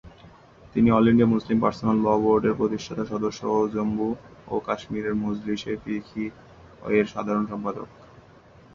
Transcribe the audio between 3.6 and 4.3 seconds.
Jammu